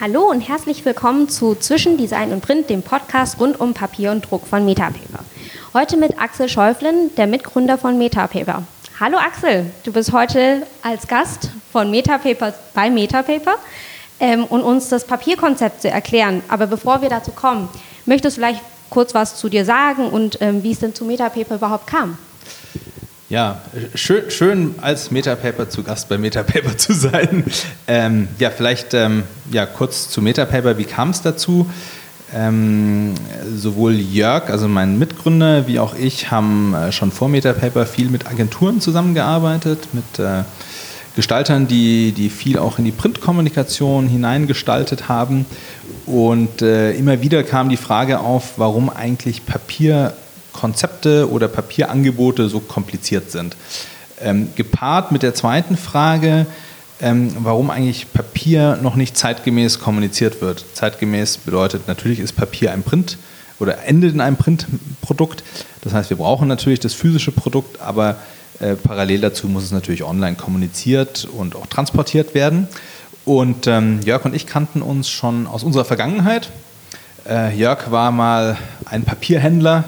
Hallo 0.00 0.30
und 0.30 0.40
herzlich 0.40 0.84
willkommen 0.84 1.28
zu 1.28 1.54
Zwischen 1.54 1.96
Design 1.96 2.32
und 2.32 2.40
Print, 2.40 2.70
dem 2.70 2.82
Podcast 2.82 3.38
rund 3.38 3.60
um 3.60 3.74
Papier 3.74 4.10
und 4.10 4.28
Druck 4.28 4.46
von 4.46 4.64
Metapaper. 4.64 5.24
Heute 5.74 5.96
mit 5.96 6.18
Axel 6.18 6.48
Schäuflen, 6.48 7.14
der 7.16 7.26
Mitgründer 7.26 7.76
von 7.76 7.98
Metapaper. 7.98 8.64
Hallo 8.98 9.18
Axel, 9.18 9.66
du 9.84 9.92
bist 9.92 10.12
heute 10.12 10.66
als 10.82 11.06
Gast 11.06 11.50
von 11.70 11.90
Metapaper 11.90 12.54
bei 12.74 12.90
Metapaper 12.90 13.56
ähm, 14.18 14.44
und 14.44 14.62
uns 14.62 14.88
das 14.88 15.06
Papierkonzept 15.06 15.82
zu 15.82 15.90
erklären. 15.90 16.42
Aber 16.48 16.66
bevor 16.66 17.02
wir 17.02 17.10
dazu 17.10 17.30
kommen, 17.30 17.68
möchtest 18.06 18.36
du 18.36 18.40
vielleicht 18.40 18.62
kurz 18.88 19.14
was 19.14 19.36
zu 19.36 19.48
dir 19.48 19.64
sagen 19.64 20.08
und 20.08 20.38
ähm, 20.40 20.62
wie 20.62 20.72
es 20.72 20.78
denn 20.78 20.94
zu 20.94 21.04
Metapaper 21.04 21.56
überhaupt 21.56 21.86
kam? 21.86 22.18
Ja, 23.32 23.62
schön, 23.94 24.30
schön 24.30 24.74
als 24.82 25.10
Metapaper 25.10 25.66
zu 25.66 25.82
Gast 25.82 26.10
bei 26.10 26.18
Metapaper 26.18 26.76
zu 26.76 26.92
sein. 26.92 27.44
Ähm, 27.86 28.28
ja, 28.38 28.50
vielleicht 28.50 28.92
ähm, 28.92 29.22
ja, 29.50 29.64
kurz 29.64 30.10
zu 30.10 30.20
Metapaper. 30.20 30.76
Wie 30.76 30.84
kam 30.84 31.08
es 31.08 31.22
dazu? 31.22 31.66
Ähm, 32.34 33.14
sowohl 33.56 33.94
Jörg, 33.94 34.50
also 34.50 34.68
mein 34.68 34.98
Mitgründer, 34.98 35.66
wie 35.66 35.78
auch 35.78 35.94
ich 35.94 36.30
haben 36.30 36.74
äh, 36.74 36.92
schon 36.92 37.10
vor 37.10 37.30
Metapaper 37.30 37.86
viel 37.86 38.10
mit 38.10 38.26
Agenturen 38.26 38.82
zusammengearbeitet, 38.82 39.88
mit 39.94 40.18
äh, 40.18 40.42
Gestaltern, 41.16 41.66
die, 41.66 42.12
die 42.12 42.28
viel 42.28 42.58
auch 42.58 42.78
in 42.78 42.84
die 42.84 42.92
Printkommunikation 42.92 44.08
hineingestaltet 44.08 45.08
haben. 45.08 45.46
Und 46.04 46.60
äh, 46.60 46.92
immer 46.92 47.22
wieder 47.22 47.44
kam 47.44 47.70
die 47.70 47.78
Frage 47.78 48.20
auf, 48.20 48.58
warum 48.58 48.90
eigentlich 48.90 49.46
Papier 49.46 50.12
Konzepte 50.62 51.28
oder 51.28 51.48
Papierangebote 51.48 52.48
so 52.48 52.60
kompliziert 52.60 53.32
sind. 53.32 53.56
Ähm, 54.20 54.50
gepaart 54.54 55.10
mit 55.10 55.24
der 55.24 55.34
zweiten 55.34 55.76
Frage, 55.76 56.46
ähm, 57.00 57.34
warum 57.40 57.68
eigentlich 57.68 58.12
Papier 58.12 58.78
noch 58.80 58.94
nicht 58.94 59.18
zeitgemäß 59.18 59.80
kommuniziert 59.80 60.40
wird. 60.40 60.64
Zeitgemäß 60.74 61.38
bedeutet, 61.38 61.88
natürlich 61.88 62.20
ist 62.20 62.34
Papier 62.36 62.70
ein 62.70 62.84
Print 62.84 63.18
oder 63.58 63.82
endet 63.86 64.14
in 64.14 64.20
einem 64.20 64.36
Printprodukt. 64.36 65.42
Das 65.80 65.94
heißt, 65.94 66.10
wir 66.10 66.18
brauchen 66.18 66.46
natürlich 66.46 66.78
das 66.78 66.94
physische 66.94 67.32
Produkt, 67.32 67.80
aber 67.80 68.14
äh, 68.60 68.76
parallel 68.76 69.20
dazu 69.20 69.48
muss 69.48 69.64
es 69.64 69.72
natürlich 69.72 70.04
online 70.04 70.36
kommuniziert 70.36 71.26
und 71.36 71.56
auch 71.56 71.66
transportiert 71.66 72.36
werden. 72.36 72.68
Und 73.24 73.66
ähm, 73.66 73.98
Jörg 74.04 74.24
und 74.24 74.36
ich 74.36 74.46
kannten 74.46 74.80
uns 74.80 75.10
schon 75.10 75.48
aus 75.48 75.64
unserer 75.64 75.84
Vergangenheit. 75.84 76.50
Äh, 77.28 77.52
Jörg 77.56 77.90
war 77.90 78.12
mal 78.12 78.56
ein 78.84 79.02
Papierhändler 79.02 79.86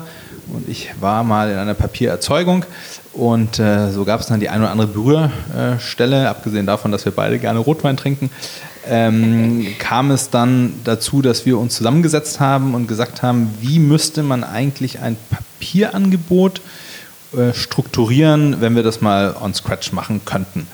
und 0.52 0.68
ich 0.68 0.90
war 1.00 1.24
mal 1.24 1.50
in 1.50 1.58
einer 1.58 1.74
Papiererzeugung 1.74 2.64
und 3.12 3.58
äh, 3.58 3.90
so 3.90 4.04
gab 4.04 4.20
es 4.20 4.26
dann 4.26 4.40
die 4.40 4.48
eine 4.48 4.64
oder 4.64 4.72
andere 4.72 4.88
Berührstelle, 4.88 6.28
abgesehen 6.28 6.66
davon, 6.66 6.92
dass 6.92 7.04
wir 7.04 7.12
beide 7.12 7.38
gerne 7.38 7.60
Rotwein 7.60 7.96
trinken, 7.96 8.30
ähm, 8.88 9.66
kam 9.78 10.10
es 10.10 10.30
dann 10.30 10.74
dazu, 10.84 11.22
dass 11.22 11.46
wir 11.46 11.58
uns 11.58 11.76
zusammengesetzt 11.76 12.40
haben 12.40 12.74
und 12.74 12.86
gesagt 12.86 13.22
haben, 13.22 13.54
wie 13.60 13.78
müsste 13.78 14.22
man 14.22 14.44
eigentlich 14.44 15.00
ein 15.00 15.16
Papierangebot 15.30 16.60
äh, 17.36 17.52
strukturieren, 17.52 18.60
wenn 18.60 18.76
wir 18.76 18.82
das 18.82 19.00
mal 19.00 19.34
on 19.40 19.54
Scratch 19.54 19.92
machen 19.92 20.20
könnten. 20.24 20.66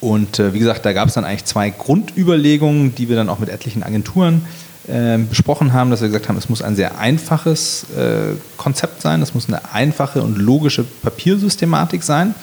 Und 0.00 0.38
äh, 0.38 0.54
wie 0.54 0.58
gesagt, 0.58 0.86
da 0.86 0.92
gab 0.92 1.08
es 1.08 1.14
dann 1.14 1.24
eigentlich 1.24 1.44
zwei 1.44 1.68
Grundüberlegungen, 1.70 2.94
die 2.94 3.08
wir 3.08 3.16
dann 3.16 3.28
auch 3.28 3.38
mit 3.38 3.50
etlichen 3.50 3.82
Agenturen 3.82 4.46
ähm, 4.90 5.28
besprochen 5.28 5.72
haben, 5.72 5.90
dass 5.90 6.00
wir 6.00 6.08
gesagt 6.08 6.28
haben, 6.28 6.36
es 6.36 6.48
muss 6.48 6.62
ein 6.62 6.74
sehr 6.74 6.98
einfaches 6.98 7.84
äh, 7.96 8.34
Konzept 8.56 9.02
sein, 9.02 9.22
es 9.22 9.34
muss 9.34 9.48
eine 9.48 9.72
einfache 9.72 10.22
und 10.22 10.36
logische 10.36 10.84
Papiersystematik 10.84 12.02
sein. 12.02 12.34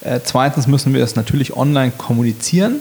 Äh, 0.00 0.20
zweitens 0.24 0.66
müssen 0.66 0.94
wir 0.94 1.02
es 1.04 1.16
natürlich 1.16 1.56
online 1.56 1.92
kommunizieren 1.96 2.80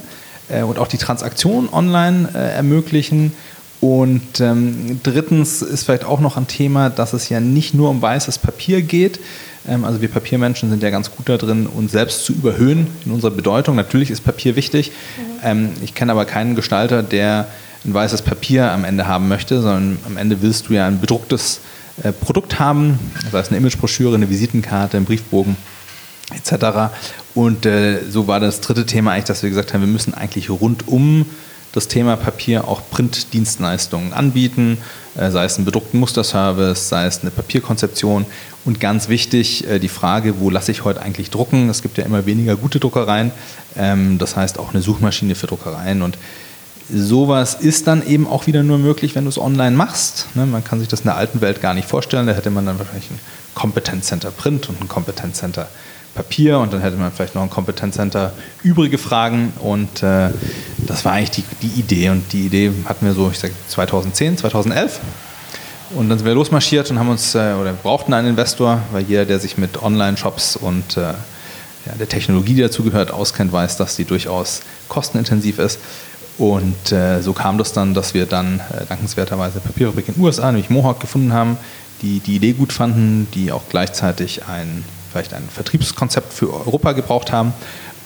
äh, 0.50 0.64
und 0.64 0.80
auch 0.80 0.88
die 0.88 0.98
Transaktion 0.98 1.70
online 1.72 2.30
äh, 2.34 2.56
ermöglichen. 2.56 3.34
Und 3.82 4.42
ähm, 4.42 5.00
drittens 5.04 5.62
ist 5.62 5.84
vielleicht 5.84 6.04
auch 6.04 6.20
noch 6.20 6.36
ein 6.36 6.48
Thema, 6.48 6.90
dass 6.90 7.14
es 7.14 7.30
ja 7.30 7.40
nicht 7.40 7.74
nur 7.74 7.90
um 7.90 8.02
weißes 8.02 8.38
Papier 8.40 8.82
geht. 8.82 9.20
Ähm, 9.68 9.86
also 9.86 10.02
wir 10.02 10.10
Papiermenschen 10.10 10.70
sind 10.70 10.84
ja 10.84 10.90
ganz 10.90 11.12
gut 11.12 11.30
da 11.30 11.38
drin, 11.38 11.68
uns 11.68 11.92
selbst 11.92 12.26
zu 12.26 12.34
überhöhen 12.34 12.88
in 13.06 13.12
unserer 13.12 13.32
Bedeutung. 13.32 13.76
Natürlich 13.76 14.12
ist 14.12 14.22
Papier 14.22 14.56
wichtig. 14.56 14.92
Mhm. 14.92 15.24
Ähm, 15.44 15.70
ich 15.84 15.96
kenne 15.96 16.12
aber 16.12 16.26
keinen 16.26 16.56
Gestalter, 16.56 17.04
der 17.04 17.48
ein 17.86 17.94
weißes 17.94 18.22
Papier 18.22 18.72
am 18.72 18.84
Ende 18.84 19.08
haben 19.08 19.28
möchte, 19.28 19.62
sondern 19.62 20.00
am 20.06 20.18
Ende 20.18 20.42
willst 20.42 20.70
du 20.70 20.74
ja 20.74 20.88
ein 20.88 21.00
bedrucktes 21.00 21.62
äh, 22.04 22.12
Produkt 22.12 22.60
haben, 22.60 23.00
sei 23.32 23.40
es 23.40 23.50
eine 23.50 23.58
Imagebroschüre, 23.58 24.16
eine 24.16 24.30
Visitenkarte, 24.30 24.98
ein 24.98 25.06
Briefbogen 25.06 25.56
etc. 26.36 26.92
Und 27.34 27.66
äh, 27.66 28.00
so 28.10 28.28
war 28.28 28.40
das 28.40 28.62
dritte 28.62 28.86
Thema 28.86 29.12
eigentlich, 29.12 29.26
dass 29.26 29.44
wir 29.44 29.50
gesagt 29.50 29.74
haben, 29.74 29.82
wir 29.82 29.88
müssen 29.88 30.14
eigentlich 30.14 30.50
rund 30.50 30.88
um 30.88 31.26
das 31.72 31.88
Thema 31.88 32.16
Papier 32.16 32.68
auch 32.68 32.82
Printdienstleistungen 32.90 34.14
anbieten, 34.14 34.78
äh, 35.16 35.30
sei 35.30 35.46
es 35.46 35.58
ein 35.58 35.66
bedruckten 35.66 36.00
Musterservice, 36.00 36.90
sei 36.90 37.06
es 37.06 37.22
eine 37.22 37.32
Papierkonzeption 37.32 38.26
und 38.66 38.80
ganz 38.80 39.08
wichtig 39.08 39.68
äh, 39.68 39.80
die 39.80 39.90
Frage, 39.90 40.40
wo 40.40 40.50
lasse 40.50 40.72
ich 40.72 40.84
heute 40.84 41.02
eigentlich 41.02 41.30
drucken? 41.30 41.70
Es 41.70 41.82
gibt 41.82 41.98
ja 41.98 42.06
immer 42.06 42.26
weniger 42.26 42.56
gute 42.56 42.80
Druckereien, 42.80 43.32
ähm, 43.78 44.18
das 44.18 44.36
heißt 44.36 44.58
auch 44.58 44.74
eine 44.74 44.82
Suchmaschine 44.82 45.36
für 45.36 45.48
Druckereien 45.48 46.02
und 46.02 46.18
Sowas 46.92 47.56
ist 47.56 47.88
dann 47.88 48.06
eben 48.06 48.28
auch 48.28 48.48
wieder 48.48 48.64
nur 48.64 48.78
möglich, 48.78 49.16
wenn 49.16 49.26
du 49.26 49.30
es 49.30 49.38
online 49.38 49.76
machst. 49.76 50.28
Ne, 50.34 50.46
man 50.46 50.64
kann 50.64 50.80
sich 50.80 50.88
das 50.88 51.02
in 51.02 51.06
der 51.06 51.16
alten 51.16 51.42
Welt 51.42 51.62
gar 51.62 51.74
nicht 51.74 51.88
vorstellen. 51.88 52.28
Da 52.28 52.34
hätte 52.34 52.50
man 52.50 52.66
dann 52.66 52.80
wahrscheinlich 52.80 53.12
ein 53.12 53.20
Kompetenzcenter 53.54 54.32
Print 54.32 54.70
und 54.70 54.82
ein 54.82 54.88
Kompetenzcenter 54.88 55.68
Papier 56.16 56.60
und 56.60 56.74
dann 56.74 56.82
hätte 56.82 56.98
man 56.98 57.12
vielleicht 57.12 57.36
noch 57.36 57.44
ein 57.44 57.50
Kompetenzcenter 57.50 58.34
übrige 58.64 58.98
Fragen 58.98 59.54
und 59.60 60.02
äh, 60.02 60.30
das 60.78 61.06
war 61.06 61.14
eigentlich 61.14 61.46
die, 61.62 61.68
die 61.68 61.80
Idee 61.80 62.10
und 62.10 62.34
die 62.34 62.48
Idee 62.48 62.72
hatten 62.86 63.06
wir 63.06 63.14
so, 63.14 63.30
ich 63.32 63.40
sage 63.40 63.54
2010, 63.68 64.38
2011 64.38 65.00
und 65.92 66.10
dann 66.10 66.18
sind 66.18 66.26
wir 66.26 66.34
losmarschiert 66.34 66.90
und 66.92 67.00
haben 67.00 67.10
uns 67.10 67.36
äh, 67.36 67.54
oder 67.54 67.74
brauchten 67.74 68.14
einen 68.14 68.30
Investor, 68.30 68.82
weil 68.92 69.04
jeder, 69.04 69.26
der 69.26 69.40
sich 69.40 69.58
mit 69.58 69.82
Online-Shops 69.82 70.56
und 70.56 70.98
äh, 70.98 71.02
ja, 71.02 71.94
der 71.98 72.10
Technologie, 72.10 72.56
die 72.56 72.62
dazugehört, 72.62 73.12
auskennt, 73.12 73.52
weiß, 73.52 73.78
dass 73.78 73.96
die 73.96 74.06
durchaus 74.06 74.62
kostenintensiv 74.90 75.60
ist. 75.60 75.80
Und 76.40 76.94
äh, 76.94 77.22
so 77.22 77.34
kam 77.34 77.58
das 77.58 77.74
dann, 77.74 77.94
dass 77.94 78.14
wir 78.14 78.26
dann 78.26 78.62
äh, 78.72 78.86
dankenswerterweise 78.88 79.60
Papierfabrik 79.60 80.08
in 80.08 80.14
den 80.16 80.24
USA, 80.24 80.52
nämlich 80.52 80.70
Mohawk, 80.70 81.02
gefunden 81.02 81.34
haben, 81.34 81.58
die 82.02 82.22
die 82.22 82.38
Idee 82.38 82.54
gut 82.54 82.72
fanden, 82.72 83.28
die 83.34 83.52
auch 83.52 83.64
gleichzeitig 83.70 84.46
ein, 84.48 84.86
vielleicht 85.12 85.34
ein 85.34 85.44
Vertriebskonzept 85.54 86.32
für 86.32 86.54
Europa 86.54 86.94
gebraucht 86.94 87.34
haben 87.34 87.54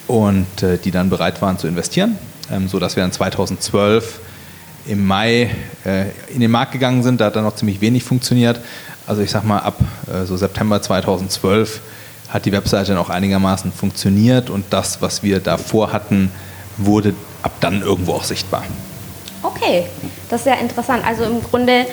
und 0.08 0.64
äh, 0.64 0.80
die 0.80 0.90
dann 0.90 1.12
bereit 1.12 1.44
waren 1.44 1.60
zu 1.60 1.68
investieren, 1.68 2.18
ähm, 2.52 2.68
sodass 2.68 2.96
wir 2.96 3.04
dann 3.04 3.12
2012 3.12 4.20
im 4.88 5.06
Mai 5.06 5.52
äh, 5.86 6.06
in 6.34 6.40
den 6.40 6.50
Markt 6.50 6.72
gegangen 6.72 7.04
sind. 7.04 7.22
Da 7.22 7.26
hat 7.26 7.36
dann 7.36 7.44
noch 7.44 7.56
ziemlich 7.56 7.82
wenig 7.82 8.04
funktioniert. 8.04 8.60
Also 9.06 9.22
ich 9.22 9.30
sag 9.30 9.44
mal, 9.44 9.60
ab 9.60 9.80
äh, 10.12 10.26
so 10.26 10.38
September 10.38 10.82
2012 10.82 11.82
hat 12.30 12.46
die 12.46 12.52
Webseite 12.52 12.96
noch 12.96 13.12
einigermaßen 13.12 13.72
funktioniert 13.72 14.50
und 14.50 14.66
das, 14.72 15.04
was 15.04 15.22
wir 15.22 15.40
davor 15.40 15.94
hatten, 15.94 16.32
wurde 16.78 17.14
ab 17.42 17.54
dann 17.60 17.82
irgendwo 17.82 18.14
auch 18.14 18.24
sichtbar. 18.24 18.64
Okay, 19.42 19.86
das 20.30 20.42
ist 20.42 20.46
sehr 20.46 20.60
interessant. 20.60 21.06
Also 21.06 21.24
im 21.24 21.44
Grunde 21.44 21.86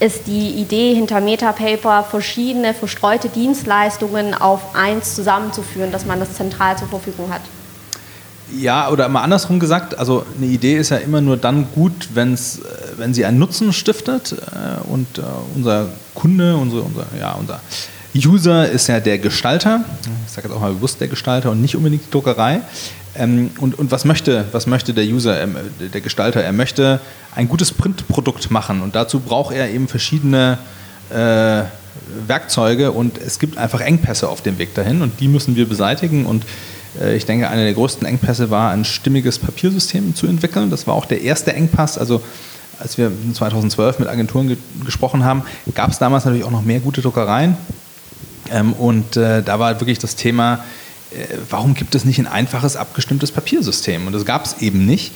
ist 0.00 0.26
die 0.26 0.50
Idee 0.50 0.94
hinter 0.94 1.20
Metapaper, 1.20 2.04
verschiedene 2.04 2.74
verstreute 2.74 3.28
Dienstleistungen 3.28 4.34
auf 4.34 4.74
eins 4.74 5.14
zusammenzuführen, 5.14 5.90
dass 5.90 6.04
man 6.04 6.20
das 6.20 6.34
zentral 6.34 6.76
zur 6.76 6.88
Verfügung 6.88 7.32
hat. 7.32 7.42
Ja, 8.52 8.90
oder 8.90 9.08
mal 9.08 9.22
andersrum 9.22 9.58
gesagt, 9.58 9.98
also 9.98 10.24
eine 10.36 10.46
Idee 10.46 10.76
ist 10.76 10.90
ja 10.90 10.98
immer 10.98 11.20
nur 11.20 11.36
dann 11.36 11.66
gut, 11.74 12.10
wenn's, 12.14 12.58
äh, 12.58 12.62
wenn 12.96 13.12
sie 13.12 13.24
einen 13.24 13.38
Nutzen 13.38 13.72
stiftet 13.72 14.32
äh, 14.32 14.88
und 14.88 15.18
äh, 15.18 15.22
unser 15.56 15.88
Kunde, 16.14 16.56
unsere, 16.56 16.82
unser, 16.82 17.06
ja, 17.18 17.32
unser 17.32 17.60
User 18.14 18.70
ist 18.70 18.86
ja 18.86 19.00
der 19.00 19.18
Gestalter, 19.18 19.84
ich 20.26 20.32
sage 20.32 20.48
jetzt 20.48 20.56
auch 20.56 20.60
mal 20.60 20.72
bewusst 20.72 21.00
der 21.00 21.08
Gestalter 21.08 21.50
und 21.50 21.60
nicht 21.60 21.76
unbedingt 21.76 22.06
die 22.06 22.10
Druckerei. 22.10 22.60
Ähm, 23.18 23.50
und, 23.58 23.78
und 23.78 23.90
was 23.90 24.04
möchte, 24.04 24.44
was 24.52 24.66
möchte 24.66 24.94
der 24.94 25.04
User, 25.04 25.40
ähm, 25.40 25.56
der 25.92 26.00
Gestalter? 26.00 26.42
Er 26.42 26.52
möchte 26.52 27.00
ein 27.34 27.48
gutes 27.48 27.72
Printprodukt 27.72 28.50
machen 28.50 28.82
und 28.82 28.94
dazu 28.94 29.20
braucht 29.20 29.54
er 29.54 29.70
eben 29.70 29.88
verschiedene 29.88 30.58
äh, 31.10 31.62
Werkzeuge 32.26 32.92
und 32.92 33.18
es 33.18 33.38
gibt 33.38 33.58
einfach 33.58 33.80
Engpässe 33.80 34.28
auf 34.28 34.42
dem 34.42 34.58
Weg 34.58 34.74
dahin 34.74 35.02
und 35.02 35.20
die 35.20 35.28
müssen 35.28 35.56
wir 35.56 35.68
beseitigen 35.68 36.26
und 36.26 36.44
äh, 37.00 37.16
ich 37.16 37.26
denke, 37.26 37.48
einer 37.48 37.62
der 37.62 37.74
größten 37.74 38.06
Engpässe 38.06 38.50
war, 38.50 38.70
ein 38.70 38.84
stimmiges 38.84 39.38
Papiersystem 39.38 40.14
zu 40.14 40.26
entwickeln. 40.26 40.70
Das 40.70 40.86
war 40.86 40.94
auch 40.94 41.06
der 41.06 41.22
erste 41.22 41.52
Engpass. 41.52 41.98
Also 41.98 42.22
als 42.78 42.98
wir 42.98 43.10
2012 43.32 43.98
mit 43.98 44.08
Agenturen 44.08 44.48
ge 44.48 44.56
gesprochen 44.84 45.24
haben, 45.24 45.42
gab 45.74 45.90
es 45.90 45.98
damals 45.98 46.24
natürlich 46.24 46.44
auch 46.44 46.50
noch 46.50 46.64
mehr 46.64 46.80
gute 46.80 47.00
Druckereien. 47.00 47.56
Ähm, 48.50 48.72
und 48.74 49.16
äh, 49.16 49.42
da 49.42 49.58
war 49.58 49.80
wirklich 49.80 49.98
das 49.98 50.16
Thema, 50.16 50.64
warum 51.50 51.74
gibt 51.74 51.94
es 51.94 52.04
nicht 52.04 52.18
ein 52.18 52.26
einfaches, 52.26 52.76
abgestimmtes 52.76 53.32
Papiersystem? 53.32 54.06
Und 54.06 54.12
das 54.12 54.24
gab 54.24 54.44
es 54.44 54.60
eben 54.60 54.86
nicht. 54.86 55.12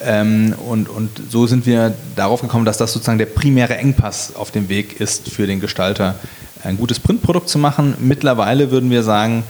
Ähm, 0.00 0.54
und, 0.66 0.88
und 0.88 1.10
so 1.30 1.46
sind 1.46 1.66
wir 1.66 1.94
darauf 2.16 2.40
gekommen, 2.40 2.64
dass 2.64 2.78
das 2.78 2.92
sozusagen 2.92 3.18
der 3.18 3.26
primäre 3.26 3.76
Engpass 3.76 4.34
auf 4.34 4.50
dem 4.50 4.68
Weg 4.68 5.00
ist 5.00 5.28
für 5.30 5.46
den 5.46 5.60
Gestalter, 5.60 6.16
ein 6.62 6.76
gutes 6.76 6.98
Printprodukt 6.98 7.48
zu 7.48 7.58
machen. 7.58 7.94
Mittlerweile 8.00 8.70
würden 8.70 8.90
wir 8.90 9.02
sagen, 9.02 9.44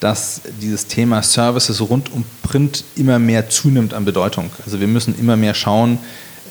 dass 0.00 0.42
dieses 0.60 0.86
Thema 0.86 1.22
Services 1.22 1.80
rund 1.80 2.12
um 2.12 2.24
Print 2.42 2.84
immer 2.96 3.18
mehr 3.18 3.48
zunimmt 3.48 3.94
an 3.94 4.04
Bedeutung. 4.04 4.50
Also 4.64 4.80
wir 4.80 4.88
müssen 4.88 5.18
immer 5.18 5.36
mehr 5.36 5.54
schauen, 5.54 5.98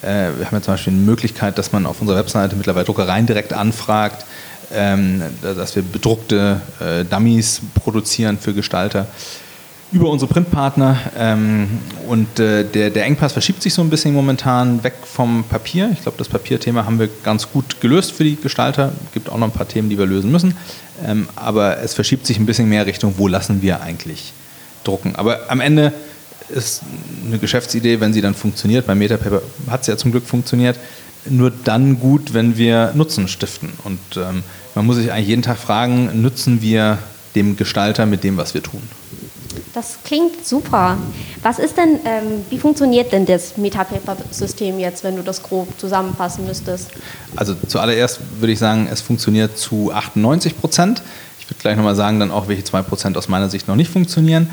Äh, 0.06 0.38
wir 0.38 0.46
haben 0.46 0.56
ja 0.56 0.62
zum 0.62 0.74
Beispiel 0.74 0.94
eine 0.94 1.02
Möglichkeit, 1.02 1.58
dass 1.58 1.72
man 1.72 1.86
auf 1.86 2.02
unserer 2.02 2.18
Webseite 2.18 2.56
mittlerweile 2.56 2.86
Druckereien 2.86 3.26
direkt 3.26 3.54
anfragt, 3.54 4.26
ähm, 4.74 5.22
dass 5.42 5.76
wir 5.76 5.84
bedruckte 5.84 6.62
äh, 6.80 7.04
Dummies 7.06 7.62
produzieren 7.76 8.38
für 8.38 8.54
Gestalter 8.54 9.08
über 9.92 10.10
unsere 10.10 10.32
Printpartner. 10.32 10.98
Ähm, 11.18 11.68
und 12.08 12.40
äh, 12.40 12.64
der, 12.66 12.90
der 12.90 13.06
Engpass 13.06 13.34
verschiebt 13.34 13.62
sich 13.62 13.74
so 13.74 13.82
ein 13.82 13.90
bisschen 13.90 14.14
momentan 14.14 14.84
weg 14.84 14.94
vom 15.04 15.44
Papier. 15.44 15.90
Ich 15.94 16.02
glaube, 16.02 16.18
das 16.18 16.28
Papierthema 16.28 16.86
haben 16.86 17.00
wir 17.00 17.10
ganz 17.24 17.52
gut 17.52 17.80
gelöst 17.82 18.12
für 18.12 18.24
die 18.24 18.36
Gestalter. 18.36 18.92
Es 19.06 19.14
gibt 19.14 19.30
auch 19.30 19.38
noch 19.38 19.48
ein 19.48 19.54
paar 19.54 19.68
Themen, 19.68 19.90
die 19.90 19.98
wir 19.98 20.06
lösen 20.06 20.32
müssen. 20.32 20.56
Ähm, 21.06 21.30
aber 21.36 21.80
es 21.80 21.94
verschiebt 21.94 22.26
sich 22.26 22.40
ein 22.40 22.46
bisschen 22.46 22.70
mehr 22.70 22.86
Richtung, 22.86 23.16
wo 23.18 23.28
lassen 23.28 23.62
wir 23.62 23.82
eigentlich 23.82 24.34
drucken. 24.84 25.16
Aber 25.16 25.50
am 25.50 25.62
Ende 25.62 25.94
ist 26.50 26.82
eine 27.26 27.40
Geschäftsidee, 27.40 28.00
wenn 28.00 28.14
sie 28.14 28.22
dann 28.22 28.36
funktioniert, 28.36 28.86
bei 28.86 28.96
Metapaper 28.96 29.42
hat 29.70 29.82
es 29.82 29.88
ja 29.88 29.98
zum 29.98 30.12
Glück 30.12 30.28
funktioniert, 30.28 30.78
nur 31.30 31.52
dann 31.52 32.00
gut, 32.00 32.34
wenn 32.34 32.58
wir 32.58 32.92
Nutzen 32.96 33.28
stiften. 33.28 33.74
Und 33.84 34.00
ähm, 34.18 34.44
man 34.76 34.86
muss 34.86 34.98
sich 34.98 35.12
eigentlich 35.12 35.28
jeden 35.28 35.42
Tag 35.42 35.58
fragen, 35.58 36.22
nützen 36.22 36.62
wir 36.62 36.98
dem 37.36 37.58
Gestalter 37.58 38.06
mit 38.06 38.24
dem, 38.24 38.38
was 38.38 38.54
wir 38.54 38.64
tun? 38.64 38.82
Das 39.74 39.98
klingt 40.04 40.46
super. 40.46 40.98
Was 41.44 41.60
ist 41.60 41.78
denn, 41.78 42.00
ähm, 42.06 42.46
wie 42.50 42.58
funktioniert 42.58 43.12
denn 43.12 43.26
das 43.26 43.58
Metapaper-System 43.58 44.80
jetzt, 44.80 45.04
wenn 45.04 45.16
du 45.18 45.22
das 45.22 45.44
grob 45.44 45.68
zusammenfassen 45.78 46.46
müsstest? 46.46 46.92
Also 47.36 47.56
zuallererst 47.68 48.20
würde 48.40 48.54
ich 48.54 48.60
sagen, 48.60 48.88
es 48.92 49.02
funktioniert 49.02 49.58
zu 49.58 49.92
98 49.94 50.60
Prozent. 50.60 51.04
Ich 51.40 51.50
würde 51.50 51.62
gleich 51.62 51.76
nochmal 51.76 51.96
sagen, 51.96 52.20
dann 52.20 52.32
auch, 52.32 52.48
welche 52.48 52.64
2 52.64 52.84
Prozent 52.84 53.18
aus 53.18 53.28
meiner 53.28 53.50
Sicht 53.50 53.68
noch 53.68 53.76
nicht 53.76 53.92
funktionieren. 53.92 54.50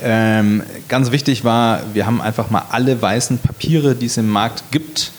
Ähm, 0.00 0.62
ganz 0.88 1.12
wichtig 1.12 1.44
war, 1.44 1.80
wir 1.92 2.04
haben 2.04 2.20
einfach 2.20 2.50
mal 2.50 2.64
alle 2.70 3.00
weißen 3.00 3.38
Papiere, 3.38 3.94
die 3.94 4.06
es 4.06 4.16
im 4.16 4.28
Markt 4.28 4.64
gibt, 4.72 5.12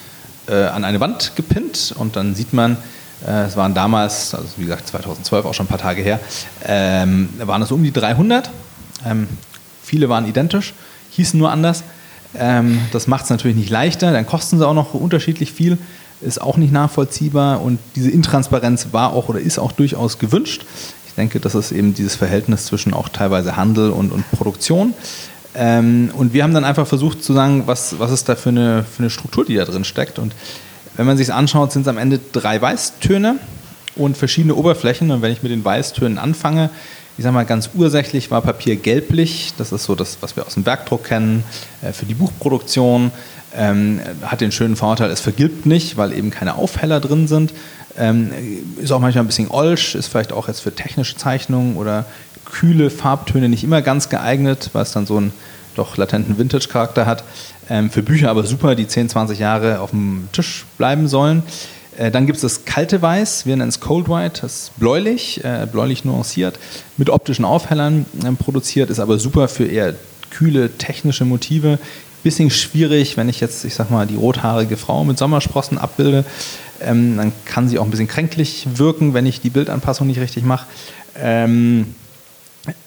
äh, 0.48 0.66
an 0.66 0.84
eine 0.84 1.00
Wand 1.00 1.34
gepinnt 1.36 1.94
und 1.98 2.16
dann 2.16 2.36
sieht 2.36 2.54
man, 2.54 2.78
äh, 3.26 3.46
es 3.46 3.56
waren 3.56 3.74
damals, 3.74 4.34
also 4.34 4.48
wie 4.58 4.64
gesagt 4.64 4.88
2012 4.88 5.46
auch 5.46 5.54
schon 5.54 5.66
ein 5.66 5.70
paar 5.70 5.78
Tage 5.78 6.02
her, 6.02 6.20
ähm, 6.66 7.30
waren 7.40 7.62
es 7.62 7.72
um 7.72 7.84
die 7.84 7.92
300. 7.92 8.50
Ähm, 9.06 9.28
viele 9.84 10.10
waren 10.10 10.28
identisch, 10.28 10.74
hießen 11.12 11.38
nur 11.38 11.52
anders. 11.52 11.84
Ähm, 12.38 12.80
das 12.92 13.08
macht 13.08 13.26
es 13.26 13.30
natürlich 13.30 13.58
nicht 13.58 13.70
leichter, 13.70 14.12
dann 14.12 14.26
kosten 14.26 14.58
sie 14.58 14.68
auch 14.68 14.74
noch 14.74 14.94
unterschiedlich 14.94 15.52
viel, 15.52 15.78
ist 16.22 16.42
auch 16.42 16.58
nicht 16.58 16.74
nachvollziehbar 16.74 17.62
und 17.62 17.80
diese 17.96 18.10
Intransparenz 18.12 18.88
war 18.92 19.14
auch 19.14 19.30
oder 19.30 19.40
ist 19.40 19.60
auch 19.60 19.72
durchaus 19.72 20.20
gewünscht. 20.20 20.66
Ich 21.08 21.14
denke, 21.14 21.40
das 21.40 21.56
ist 21.56 21.72
eben 21.72 21.94
dieses 21.94 22.16
Verhältnis 22.16 22.66
zwischen 22.66 22.94
auch 22.94 23.08
teilweise 23.08 23.56
Handel 23.56 23.92
und, 23.92 24.12
und 24.12 24.30
Produktion. 24.32 24.94
Ähm, 25.56 26.12
und 26.16 26.34
wir 26.34 26.44
haben 26.44 26.54
dann 26.54 26.66
einfach 26.66 26.88
versucht 26.88 27.24
zu 27.24 27.34
sagen, 27.34 27.64
was, 27.66 28.00
was 28.00 28.12
ist 28.12 28.28
da 28.28 28.36
für 28.36 28.50
eine, 28.50 28.84
für 28.84 29.00
eine 29.00 29.10
Struktur, 29.10 29.46
die 29.46 29.56
da 29.56 29.66
drin 29.66 29.84
steckt. 29.84 30.20
Und 30.20 30.34
wenn 30.96 31.06
man 31.06 31.18
sich 31.18 31.32
anschaut, 31.34 31.72
sind 31.72 31.84
es 31.84 31.88
am 31.88 31.98
Ende 31.98 32.20
drei 32.32 32.62
Weißtöne 32.62 33.38
und 33.96 34.18
verschiedene 34.18 34.56
Oberflächen. 34.56 35.12
Und 35.12 35.22
wenn 35.22 35.32
ich 35.32 35.44
mit 35.44 35.52
den 35.52 35.64
Weißtönen 35.64 36.18
anfange, 36.18 36.70
ich 37.18 37.24
sage 37.24 37.34
mal 37.34 37.46
ganz 37.46 37.70
ursächlich 37.74 38.30
war 38.30 38.42
Papier 38.42 38.76
gelblich. 38.76 39.54
Das 39.58 39.72
ist 39.72 39.86
so 39.86 39.96
das, 39.96 40.18
was 40.20 40.36
wir 40.36 40.46
aus 40.46 40.56
dem 40.56 40.66
Werkdruck 40.66 41.06
kennen, 41.06 41.44
äh, 41.82 41.94
für 41.94 42.06
die 42.06 42.14
Buchproduktion. 42.14 43.12
Ähm, 43.58 44.02
hat 44.22 44.42
den 44.42 44.52
schönen 44.52 44.76
Vorteil, 44.76 45.10
es 45.10 45.22
vergilbt 45.22 45.66
nicht, 45.66 45.96
weil 45.96 46.12
eben 46.12 46.30
keine 46.30 46.56
Aufheller 46.56 47.00
drin 47.00 47.30
sind. 47.30 47.54
Ähm, 47.98 48.32
ist 48.82 48.92
auch 48.92 49.00
manchmal 49.00 49.24
ein 49.24 49.28
bisschen 49.28 49.50
olsch, 49.50 49.96
ist 49.96 50.08
vielleicht 50.08 50.34
auch 50.34 50.48
jetzt 50.48 50.60
für 50.60 50.74
technische 50.74 51.16
Zeichnungen 51.16 51.78
oder 51.78 52.06
kühle 52.46 52.90
Farbtöne 52.90 53.50
nicht 53.50 53.64
immer 53.64 53.82
ganz 53.82 54.10
geeignet, 54.10 54.70
weil 54.74 54.84
es 54.84 54.92
dann 54.92 55.06
so 55.06 55.18
einen 55.18 55.34
doch 55.76 55.98
latenten 55.98 56.38
Vintage-Charakter 56.38 57.06
hat. 57.06 57.24
Ähm, 57.70 57.90
für 57.90 58.04
Bücher 58.04 58.30
aber 58.30 58.44
super, 58.44 58.76
die 58.76 58.88
10, 58.88 59.10
20 59.10 59.40
Jahre 59.40 59.80
auf 59.80 59.92
dem 59.92 60.30
Tisch 60.32 60.66
bleiben 60.78 61.08
sollen. 61.08 61.44
Äh, 61.98 62.12
dann 62.12 62.26
gibt 62.26 62.38
es 62.38 62.42
das 62.42 62.66
kalte 62.66 63.02
Weiß, 63.02 63.46
wir 63.46 63.56
nennen 63.56 63.70
es 63.70 63.80
Cold 63.80 64.10
White, 64.10 64.42
das 64.42 64.56
ist 64.56 64.80
bläulich, 64.80 65.44
äh, 65.44 65.68
bläulich 65.72 66.06
nuanciert, 66.06 66.60
mit 66.98 67.10
optischen 67.10 67.46
Aufhellern 67.46 68.06
äh, 68.24 68.32
produziert, 68.32 68.90
ist 68.90 69.00
aber 69.00 69.18
super 69.18 69.48
für 69.48 69.66
eher 69.66 69.96
kühle 70.30 70.72
technische 70.78 71.26
Motive. 71.26 71.80
Bisschen 72.26 72.50
schwierig, 72.50 73.18
wenn 73.18 73.30
ich 73.30 73.40
jetzt, 73.40 73.64
ich 73.66 73.76
sag 73.76 73.92
mal, 73.92 74.08
die 74.08 74.16
rothaarige 74.16 74.78
Frau 74.78 75.04
mit 75.04 75.16
Sommersprossen 75.16 75.78
abbilde, 75.78 76.26
ähm, 76.82 77.18
dann 77.18 77.32
kann 77.46 77.70
sie 77.70 77.78
auch 77.78 77.84
ein 77.84 77.92
bisschen 77.92 78.08
kränklich 78.08 78.66
wirken, 78.74 79.14
wenn 79.14 79.28
ich 79.28 79.42
die 79.42 79.52
Bildanpassung 79.52 80.08
nicht 80.08 80.20
richtig 80.20 80.44
mache. 80.44 80.66
Ähm, 81.22 81.94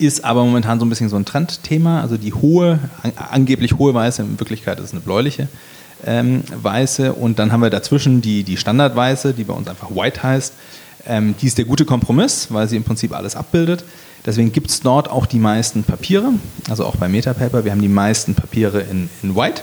ist 0.00 0.24
aber 0.24 0.44
momentan 0.44 0.80
so 0.80 0.86
ein 0.86 0.88
bisschen 0.88 1.08
so 1.08 1.14
ein 1.14 1.24
Trendthema. 1.24 2.00
Also 2.00 2.16
die 2.16 2.34
hohe, 2.34 2.80
an, 3.04 3.12
angeblich 3.30 3.78
hohe 3.78 3.94
Weiße, 3.94 4.22
in 4.22 4.40
Wirklichkeit 4.40 4.80
ist 4.80 4.86
es 4.86 4.90
eine 4.90 5.02
bläuliche 5.02 5.46
ähm, 6.04 6.42
Weiße. 6.60 7.12
Und 7.12 7.38
dann 7.38 7.52
haben 7.52 7.62
wir 7.62 7.70
dazwischen 7.70 8.20
die, 8.20 8.42
die 8.42 8.56
Standardweiße, 8.56 9.34
die 9.34 9.44
bei 9.44 9.54
uns 9.54 9.68
einfach 9.68 9.94
White 9.94 10.20
heißt. 10.20 10.52
Ähm, 11.06 11.36
die 11.40 11.46
ist 11.46 11.58
der 11.58 11.64
gute 11.64 11.84
Kompromiss, 11.84 12.48
weil 12.50 12.68
sie 12.68 12.74
im 12.74 12.82
Prinzip 12.82 13.14
alles 13.14 13.36
abbildet. 13.36 13.84
Deswegen 14.28 14.52
gibt 14.52 14.68
es 14.68 14.82
dort 14.82 15.10
auch 15.10 15.24
die 15.24 15.38
meisten 15.38 15.84
Papiere, 15.84 16.34
also 16.68 16.84
auch 16.84 16.96
bei 16.96 17.08
Metapaper. 17.08 17.64
Wir 17.64 17.72
haben 17.72 17.80
die 17.80 17.88
meisten 17.88 18.34
Papiere 18.34 18.82
in, 18.82 19.08
in 19.22 19.34
White. 19.34 19.62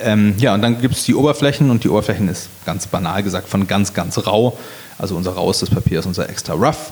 Ähm, 0.00 0.32
ja, 0.38 0.54
und 0.54 0.62
dann 0.62 0.80
gibt 0.80 0.94
es 0.94 1.04
die 1.04 1.14
Oberflächen 1.14 1.70
und 1.70 1.84
die 1.84 1.90
Oberflächen 1.90 2.26
ist 2.30 2.48
ganz 2.64 2.86
banal 2.86 3.22
gesagt 3.22 3.50
von 3.50 3.66
ganz, 3.66 3.92
ganz 3.92 4.26
rau. 4.26 4.56
Also 4.96 5.14
unser 5.14 5.32
rauestes 5.32 5.68
Papier 5.68 5.98
ist 5.98 6.06
unser 6.06 6.26
extra 6.30 6.54
rough. 6.54 6.90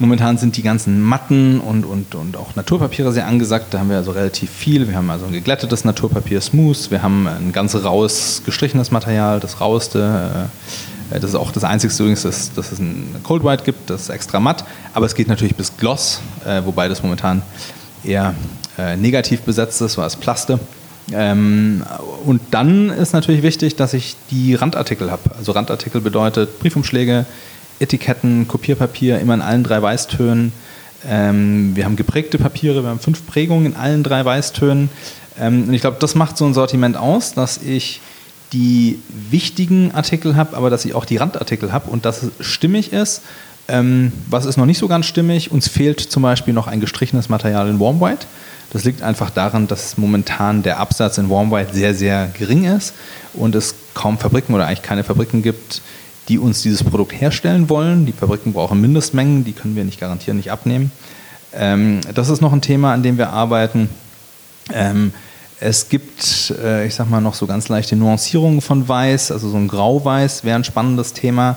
Momentan 0.00 0.36
sind 0.36 0.56
die 0.56 0.62
ganzen 0.62 1.00
Matten 1.00 1.60
und, 1.60 1.84
und, 1.86 2.16
und 2.16 2.36
auch 2.36 2.56
Naturpapiere 2.56 3.12
sehr 3.12 3.28
angesagt. 3.28 3.72
Da 3.72 3.78
haben 3.78 3.90
wir 3.90 3.98
also 3.98 4.10
relativ 4.10 4.50
viel. 4.50 4.88
Wir 4.88 4.96
haben 4.96 5.10
also 5.10 5.26
ein 5.26 5.32
geglättetes 5.32 5.84
Naturpapier, 5.84 6.40
Smooth. 6.40 6.90
Wir 6.90 7.04
haben 7.04 7.28
ein 7.28 7.52
ganz 7.52 7.76
raues, 7.76 8.42
gestrichenes 8.44 8.90
Material, 8.90 9.38
das 9.38 9.60
raueste. 9.60 10.48
Äh, 10.48 10.91
das 11.18 11.30
ist 11.30 11.34
auch 11.34 11.52
das 11.52 11.64
Einzige 11.64 11.92
übrigens, 11.94 12.22
dass, 12.22 12.52
dass 12.52 12.72
es 12.72 12.78
ein 12.78 13.16
Cold 13.22 13.44
White 13.44 13.64
gibt, 13.64 13.90
das 13.90 14.02
ist 14.02 14.08
extra 14.08 14.40
matt. 14.40 14.64
Aber 14.94 15.06
es 15.06 15.14
geht 15.14 15.28
natürlich 15.28 15.54
bis 15.54 15.76
Gloss, 15.76 16.20
äh, 16.46 16.62
wobei 16.64 16.88
das 16.88 17.02
momentan 17.02 17.42
eher 18.04 18.34
äh, 18.78 18.96
negativ 18.96 19.42
besetzt 19.42 19.80
ist, 19.80 19.94
so 19.94 20.02
als 20.02 20.16
Plaste. 20.16 20.58
Ähm, 21.12 21.82
und 22.24 22.40
dann 22.50 22.90
ist 22.90 23.12
natürlich 23.12 23.42
wichtig, 23.42 23.76
dass 23.76 23.92
ich 23.92 24.16
die 24.30 24.54
Randartikel 24.54 25.10
habe. 25.10 25.22
Also 25.36 25.52
Randartikel 25.52 26.00
bedeutet 26.00 26.58
Briefumschläge, 26.60 27.26
Etiketten, 27.80 28.46
Kopierpapier, 28.46 29.18
immer 29.18 29.34
in 29.34 29.42
allen 29.42 29.64
drei 29.64 29.82
Weißtönen. 29.82 30.52
Ähm, 31.08 31.74
wir 31.74 31.84
haben 31.84 31.96
geprägte 31.96 32.38
Papiere, 32.38 32.82
wir 32.82 32.90
haben 32.90 33.00
fünf 33.00 33.26
Prägungen 33.26 33.66
in 33.66 33.76
allen 33.76 34.02
drei 34.04 34.24
Weißtönen. 34.24 34.88
Ähm, 35.38 35.64
und 35.68 35.74
ich 35.74 35.80
glaube, 35.80 35.96
das 35.98 36.14
macht 36.14 36.36
so 36.36 36.44
ein 36.44 36.54
Sortiment 36.54 36.96
aus, 36.96 37.34
dass 37.34 37.58
ich 37.58 38.00
die 38.52 38.98
wichtigen 39.30 39.92
Artikel 39.92 40.36
habe, 40.36 40.56
aber 40.56 40.70
dass 40.70 40.84
ich 40.84 40.94
auch 40.94 41.04
die 41.04 41.16
Randartikel 41.16 41.72
habe 41.72 41.90
und 41.90 42.04
dass 42.04 42.22
es 42.22 42.32
stimmig 42.40 42.92
ist. 42.92 43.22
Ähm, 43.68 44.12
was 44.28 44.44
ist 44.44 44.56
noch 44.56 44.66
nicht 44.66 44.78
so 44.78 44.88
ganz 44.88 45.06
stimmig? 45.06 45.50
Uns 45.50 45.68
fehlt 45.68 46.00
zum 46.00 46.22
Beispiel 46.22 46.52
noch 46.52 46.66
ein 46.66 46.80
gestrichenes 46.80 47.28
Material 47.28 47.68
in 47.68 47.80
Warm 47.80 48.00
White. 48.00 48.26
Das 48.72 48.84
liegt 48.84 49.02
einfach 49.02 49.30
daran, 49.30 49.68
dass 49.68 49.98
momentan 49.98 50.62
der 50.62 50.78
Absatz 50.80 51.18
in 51.18 51.30
Warm 51.30 51.50
White 51.50 51.74
sehr, 51.74 51.94
sehr 51.94 52.28
gering 52.38 52.64
ist 52.64 52.94
und 53.34 53.54
es 53.54 53.74
kaum 53.94 54.18
Fabriken 54.18 54.54
oder 54.54 54.66
eigentlich 54.66 54.82
keine 54.82 55.04
Fabriken 55.04 55.42
gibt, 55.42 55.82
die 56.28 56.38
uns 56.38 56.62
dieses 56.62 56.82
Produkt 56.82 57.12
herstellen 57.12 57.68
wollen. 57.68 58.06
Die 58.06 58.12
Fabriken 58.12 58.52
brauchen 58.52 58.80
Mindestmengen, 58.80 59.44
die 59.44 59.52
können 59.52 59.76
wir 59.76 59.84
nicht 59.84 60.00
garantieren, 60.00 60.38
nicht 60.38 60.50
abnehmen. 60.50 60.90
Ähm, 61.54 62.00
das 62.14 62.28
ist 62.28 62.40
noch 62.40 62.52
ein 62.52 62.62
Thema, 62.62 62.94
an 62.94 63.02
dem 63.02 63.18
wir 63.18 63.30
arbeiten. 63.30 63.88
Ähm, 64.72 65.12
es 65.62 65.88
gibt, 65.88 66.52
äh, 66.62 66.86
ich 66.86 66.94
sag 66.94 67.08
mal, 67.08 67.20
noch 67.20 67.34
so 67.34 67.46
ganz 67.46 67.68
leichte 67.68 67.94
Nuancierungen 67.94 68.60
von 68.60 68.88
Weiß, 68.88 69.30
also 69.30 69.48
so 69.48 69.56
ein 69.56 69.68
Grau-Weiß 69.68 70.42
wäre 70.42 70.56
ein 70.56 70.64
spannendes 70.64 71.12
Thema. 71.12 71.56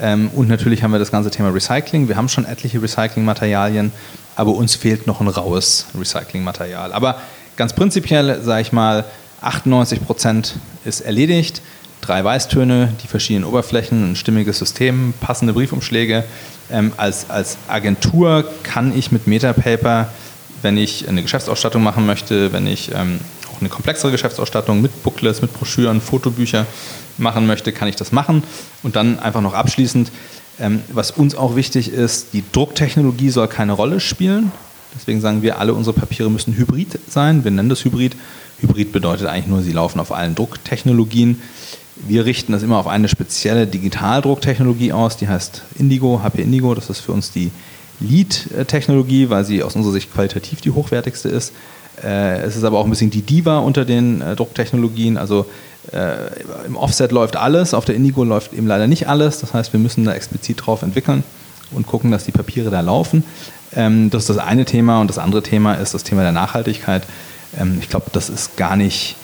Ähm, 0.00 0.30
und 0.34 0.48
natürlich 0.48 0.82
haben 0.82 0.92
wir 0.92 1.00
das 1.00 1.10
ganze 1.10 1.30
Thema 1.30 1.50
Recycling. 1.50 2.08
Wir 2.08 2.16
haben 2.16 2.28
schon 2.28 2.44
etliche 2.44 2.80
Recyclingmaterialien, 2.80 3.92
aber 4.36 4.52
uns 4.52 4.76
fehlt 4.76 5.06
noch 5.06 5.20
ein 5.20 5.26
raues 5.26 5.86
Recyclingmaterial. 5.98 6.92
Aber 6.92 7.20
ganz 7.56 7.72
prinzipiell, 7.72 8.40
sage 8.42 8.62
ich 8.62 8.72
mal, 8.72 9.04
98 9.40 10.04
Prozent 10.06 10.54
ist 10.84 11.00
erledigt. 11.00 11.60
Drei 12.02 12.22
Weißtöne, 12.22 12.94
die 13.02 13.08
verschiedenen 13.08 13.44
Oberflächen, 13.44 14.12
ein 14.12 14.16
stimmiges 14.16 14.58
System, 14.58 15.12
passende 15.20 15.54
Briefumschläge. 15.54 16.22
Ähm, 16.70 16.92
als, 16.96 17.28
als 17.28 17.58
Agentur 17.66 18.44
kann 18.62 18.96
ich 18.96 19.10
mit 19.10 19.26
Metapaper, 19.26 20.08
wenn 20.62 20.76
ich 20.76 21.08
eine 21.08 21.22
Geschäftsausstattung 21.22 21.82
machen 21.82 22.06
möchte, 22.06 22.52
wenn 22.52 22.66
ich 22.68 22.92
ähm, 22.94 23.18
eine 23.60 23.68
komplexere 23.68 24.10
Geschäftsausstattung 24.10 24.80
mit 24.80 25.02
Booklets, 25.02 25.42
mit 25.42 25.52
Broschüren, 25.52 26.00
Fotobücher 26.00 26.66
machen 27.18 27.46
möchte, 27.46 27.72
kann 27.72 27.88
ich 27.88 27.96
das 27.96 28.12
machen. 28.12 28.42
Und 28.82 28.96
dann 28.96 29.18
einfach 29.18 29.40
noch 29.40 29.54
abschließend, 29.54 30.10
ähm, 30.58 30.82
was 30.92 31.10
uns 31.10 31.34
auch 31.34 31.56
wichtig 31.56 31.92
ist, 31.92 32.28
die 32.32 32.44
Drucktechnologie 32.52 33.30
soll 33.30 33.48
keine 33.48 33.72
Rolle 33.72 34.00
spielen. 34.00 34.52
Deswegen 34.94 35.20
sagen 35.20 35.42
wir, 35.42 35.58
alle 35.58 35.74
unsere 35.74 35.94
Papiere 35.94 36.30
müssen 36.30 36.56
hybrid 36.56 36.98
sein. 37.08 37.44
Wir 37.44 37.50
nennen 37.50 37.68
das 37.68 37.84
Hybrid. 37.84 38.16
Hybrid 38.60 38.92
bedeutet 38.92 39.28
eigentlich 39.28 39.46
nur, 39.46 39.62
sie 39.62 39.72
laufen 39.72 40.00
auf 40.00 40.12
allen 40.12 40.34
Drucktechnologien. 40.34 41.40
Wir 41.96 42.24
richten 42.24 42.52
das 42.52 42.62
immer 42.62 42.78
auf 42.78 42.86
eine 42.86 43.08
spezielle 43.08 43.66
Digitaldrucktechnologie 43.66 44.92
aus, 44.92 45.16
die 45.16 45.28
heißt 45.28 45.62
Indigo, 45.78 46.20
HP 46.22 46.42
Indigo. 46.42 46.74
Das 46.74 46.90
ist 46.90 47.00
für 47.00 47.12
uns 47.12 47.30
die 47.30 47.50
Lead-Technologie, 48.00 49.28
weil 49.28 49.44
sie 49.44 49.62
aus 49.62 49.76
unserer 49.76 49.92
Sicht 49.92 50.12
qualitativ 50.12 50.60
die 50.60 50.70
hochwertigste 50.70 51.28
ist. 51.28 51.52
Äh, 52.02 52.40
es 52.40 52.56
ist 52.56 52.64
aber 52.64 52.78
auch 52.78 52.84
ein 52.84 52.90
bisschen 52.90 53.10
die 53.10 53.22
Diva 53.22 53.58
unter 53.58 53.84
den 53.84 54.20
äh, 54.20 54.36
Drucktechnologien. 54.36 55.16
Also 55.16 55.46
Äh, 55.92 56.66
Im 56.66 56.76
Offset 56.76 57.10
läuft 57.10 57.36
alles, 57.36 57.72
auf 57.72 57.86
der 57.86 57.94
Indigo 57.94 58.22
läuft 58.22 58.52
eben 58.52 58.66
leider 58.66 58.86
nicht 58.86 59.08
alles. 59.08 59.40
Das 59.40 59.54
heißt, 59.54 59.72
wir 59.72 59.80
müssen 59.80 60.04
da 60.04 60.12
explizit 60.12 60.58
drauf 60.60 60.82
entwickeln 60.82 61.24
und 61.72 61.86
gucken, 61.86 62.10
dass 62.10 62.24
die 62.24 62.32
Papiere 62.32 62.70
da 62.70 62.80
laufen. 62.82 63.24
Ähm, 63.74 64.10
das 64.10 64.24
ist 64.24 64.28
das 64.28 64.38
eine 64.38 64.66
Thema 64.66 65.00
und 65.00 65.08
das 65.08 65.18
andere 65.18 65.42
Thema 65.42 65.74
ist 65.74 65.94
das 65.94 66.04
Thema 66.04 66.22
der 66.22 66.32
Nachhaltigkeit. 66.32 67.04
Ähm, 67.58 67.78
ich 67.80 67.88
glaube, 67.88 68.06
das 68.12 68.28
ist 68.28 68.56
gar 68.58 68.76
nicht, 68.76 69.16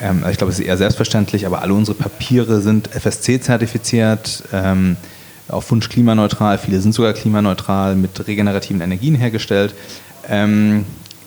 ähm, 0.00 0.18
also 0.18 0.30
ich 0.30 0.36
glaube, 0.36 0.52
es 0.52 0.58
ist 0.58 0.66
eher 0.66 0.76
selbstverständlich, 0.76 1.46
aber 1.46 1.62
alle 1.62 1.72
unsere 1.72 1.96
Papiere 1.96 2.60
sind 2.60 2.90
FSC-zertifiziert, 2.94 4.44
auf 5.48 5.70
Wunsch 5.70 5.88
klimaneutral, 5.88 6.58
viele 6.58 6.80
sind 6.80 6.94
sogar 6.94 7.12
klimaneutral, 7.12 7.96
mit 7.96 8.26
regenerativen 8.28 8.82
Energien 8.82 9.14
hergestellt. 9.14 9.74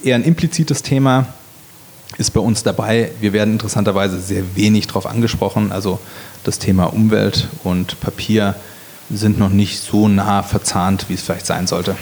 Eher 0.04 0.16
ein 0.16 0.24
implizites 0.24 0.84
Thema 0.84 1.28
ist 2.18 2.32
bei 2.32 2.40
uns 2.40 2.64
dabei. 2.64 3.12
Wir 3.20 3.34
werden 3.34 3.54
interessanterweise 3.54 4.20
sehr 4.20 4.56
wenig 4.56 4.88
darauf 4.88 5.06
angesprochen. 5.06 5.72
Also 5.72 6.00
das 6.44 6.60
Thema 6.60 6.86
Umwelt 6.86 7.48
und 7.64 8.00
Papier 8.00 8.56
sind 9.10 9.40
noch 9.40 9.50
nicht 9.50 9.80
so 9.80 10.08
nah 10.08 10.44
verzahnt, 10.44 11.10
wie 11.10 11.14
es 11.14 11.22
vielleicht 11.22 11.46
sein 11.46 11.68
sollte. 11.68 11.96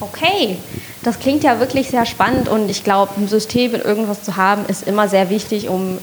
Okay, 0.00 0.56
das 1.02 1.18
klingt 1.18 1.44
ja 1.44 1.60
wirklich 1.60 1.90
sehr 1.90 2.06
spannend 2.06 2.48
und 2.48 2.70
ich 2.70 2.84
glaube, 2.84 3.12
ein 3.18 3.28
System 3.28 3.74
in 3.74 3.82
irgendwas 3.82 4.22
zu 4.22 4.36
haben, 4.36 4.64
ist 4.66 4.86
immer 4.88 5.08
sehr 5.08 5.28
wichtig, 5.28 5.68
um 5.68 5.98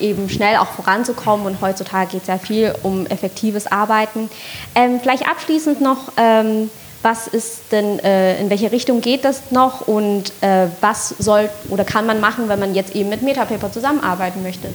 eben 0.00 0.28
schnell 0.28 0.56
auch 0.56 0.66
voranzukommen 0.68 1.46
und 1.46 1.60
heutzutage 1.60 2.12
geht 2.12 2.22
es 2.22 2.28
ja 2.28 2.38
viel 2.38 2.74
um 2.82 3.06
effektives 3.06 3.66
Arbeiten. 3.68 4.28
Ähm, 4.74 4.98
vielleicht 5.00 5.28
abschließend 5.28 5.80
noch, 5.80 6.12
ähm, 6.16 6.68
was 7.02 7.26
ist 7.26 7.60
denn, 7.70 7.98
äh, 8.00 8.40
in 8.40 8.50
welche 8.50 8.72
Richtung 8.72 9.00
geht 9.00 9.24
das 9.24 9.50
noch 9.50 9.86
und 9.86 10.32
äh, 10.40 10.66
was 10.80 11.14
soll 11.18 11.48
oder 11.68 11.84
kann 11.84 12.06
man 12.06 12.20
machen, 12.20 12.48
wenn 12.48 12.58
man 12.58 12.74
jetzt 12.74 12.94
eben 12.94 13.08
mit 13.08 13.22
Metapaper 13.22 13.70
zusammenarbeiten 13.70 14.42
möchte? 14.42 14.68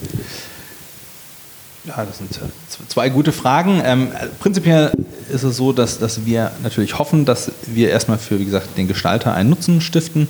Ja, 1.85 2.05
das 2.05 2.17
sind 2.17 2.39
zwei 2.87 3.09
gute 3.09 3.33
Fragen. 3.33 3.81
Ähm, 3.83 4.09
prinzipiell 4.39 4.93
ist 5.29 5.43
es 5.43 5.57
so, 5.57 5.73
dass, 5.73 5.99
dass 5.99 6.25
wir 6.25 6.51
natürlich 6.63 6.97
hoffen, 6.97 7.25
dass 7.25 7.51
wir 7.67 7.89
erstmal 7.89 8.17
für, 8.17 8.39
wie 8.39 8.45
gesagt, 8.45 8.77
den 8.77 8.87
Gestalter 8.87 9.33
einen 9.33 9.49
Nutzen 9.49 9.81
stiften. 9.81 10.29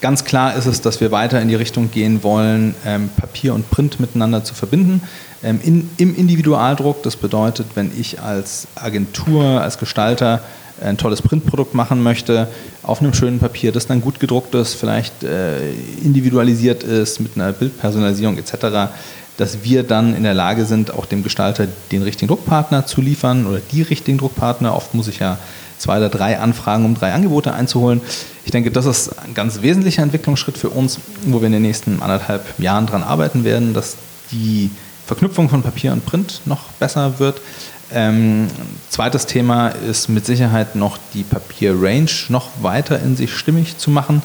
Ganz 0.00 0.24
klar 0.24 0.54
ist 0.54 0.66
es, 0.66 0.80
dass 0.80 1.00
wir 1.00 1.10
weiter 1.10 1.40
in 1.40 1.48
die 1.48 1.54
Richtung 1.56 1.90
gehen 1.90 2.22
wollen, 2.22 2.76
ähm, 2.84 3.08
Papier 3.16 3.54
und 3.54 3.68
Print 3.70 3.98
miteinander 3.98 4.44
zu 4.44 4.54
verbinden. 4.54 5.02
Ähm, 5.42 5.60
in, 5.62 5.90
Im 5.96 6.14
Individualdruck, 6.14 7.02
das 7.02 7.16
bedeutet, 7.16 7.66
wenn 7.74 7.90
ich 7.98 8.20
als 8.20 8.68
Agentur, 8.76 9.60
als 9.60 9.78
Gestalter 9.78 10.42
ein 10.82 10.96
tolles 10.96 11.22
Printprodukt 11.22 11.74
machen 11.74 12.02
möchte, 12.02 12.48
auf 12.82 13.00
einem 13.00 13.14
schönen 13.14 13.38
Papier, 13.38 13.72
das 13.72 13.86
dann 13.86 14.00
gut 14.00 14.20
gedruckt 14.20 14.54
ist, 14.54 14.74
vielleicht 14.74 15.24
äh, 15.24 15.72
individualisiert 16.02 16.82
ist 16.82 17.20
mit 17.20 17.32
einer 17.36 17.52
Bildpersonalisierung 17.52 18.38
etc., 18.38 18.92
dass 19.38 19.64
wir 19.64 19.82
dann 19.82 20.14
in 20.14 20.24
der 20.24 20.34
Lage 20.34 20.66
sind, 20.66 20.92
auch 20.92 21.06
dem 21.06 21.22
Gestalter 21.22 21.66
den 21.90 22.02
richtigen 22.02 22.28
Druckpartner 22.28 22.86
zu 22.86 23.00
liefern 23.00 23.46
oder 23.46 23.60
die 23.72 23.82
richtigen 23.82 24.18
Druckpartner. 24.18 24.76
Oft 24.76 24.94
muss 24.94 25.08
ich 25.08 25.20
ja 25.20 25.38
zwei 25.78 25.96
oder 25.96 26.10
drei 26.10 26.38
Anfragen, 26.38 26.84
um 26.84 26.94
drei 26.94 27.12
Angebote 27.12 27.52
einzuholen. 27.54 28.02
Ich 28.44 28.50
denke, 28.50 28.70
das 28.70 28.86
ist 28.86 29.18
ein 29.18 29.34
ganz 29.34 29.62
wesentlicher 29.62 30.02
Entwicklungsschritt 30.02 30.58
für 30.58 30.68
uns, 30.68 30.98
wo 31.24 31.40
wir 31.40 31.46
in 31.46 31.52
den 31.52 31.62
nächsten 31.62 32.02
anderthalb 32.02 32.58
Jahren 32.58 32.86
daran 32.86 33.02
arbeiten 33.02 33.44
werden, 33.44 33.72
dass 33.72 33.96
die 34.30 34.70
Verknüpfung 35.06 35.48
von 35.48 35.62
Papier 35.62 35.92
und 35.92 36.06
Print 36.06 36.42
noch 36.44 36.64
besser 36.78 37.18
wird. 37.18 37.40
Ähm, 37.94 38.48
zweites 38.88 39.26
Thema 39.26 39.68
ist 39.68 40.08
mit 40.08 40.26
Sicherheit 40.26 40.76
noch 40.76 40.98
die 41.14 41.22
Papier-Range 41.22 42.10
noch 42.28 42.48
weiter 42.60 43.00
in 43.00 43.16
sich 43.16 43.34
stimmig 43.36 43.78
zu 43.78 43.90
machen. 43.90 44.22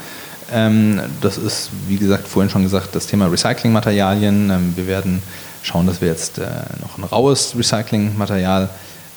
Ähm, 0.53 1.01
das 1.21 1.37
ist, 1.37 1.69
wie 1.87 1.97
gesagt, 1.97 2.27
vorhin 2.27 2.49
schon 2.49 2.63
gesagt, 2.63 2.95
das 2.95 3.07
Thema 3.07 3.27
Recyclingmaterialien. 3.27 4.49
Ähm, 4.49 4.73
wir 4.75 4.87
werden 4.87 5.21
schauen, 5.63 5.87
dass 5.87 6.01
wir 6.01 6.07
jetzt 6.07 6.37
äh, 6.37 6.47
noch 6.81 6.97
ein 6.97 7.03
raues 7.03 7.55
Recyclingmaterial 7.57 8.69